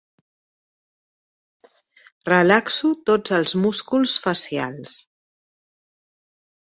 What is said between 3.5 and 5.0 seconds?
músculs facials.